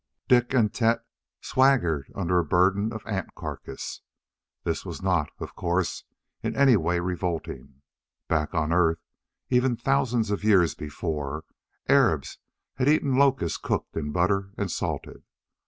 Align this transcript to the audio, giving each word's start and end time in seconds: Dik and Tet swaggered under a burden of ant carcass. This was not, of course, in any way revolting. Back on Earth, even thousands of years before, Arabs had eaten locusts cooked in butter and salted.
Dik 0.27 0.51
and 0.55 0.73
Tet 0.73 1.05
swaggered 1.41 2.11
under 2.15 2.39
a 2.39 2.43
burden 2.43 2.91
of 2.91 3.05
ant 3.05 3.35
carcass. 3.35 4.01
This 4.63 4.83
was 4.83 5.03
not, 5.03 5.29
of 5.37 5.53
course, 5.55 6.05
in 6.41 6.55
any 6.55 6.75
way 6.75 6.99
revolting. 6.99 7.83
Back 8.27 8.55
on 8.55 8.73
Earth, 8.73 9.05
even 9.51 9.75
thousands 9.75 10.31
of 10.31 10.43
years 10.43 10.73
before, 10.73 11.43
Arabs 11.87 12.39
had 12.77 12.89
eaten 12.89 13.15
locusts 13.19 13.59
cooked 13.59 13.95
in 13.95 14.11
butter 14.11 14.49
and 14.57 14.71
salted. 14.71 15.21